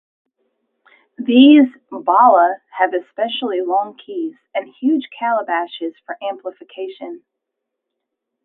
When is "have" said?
2.79-2.95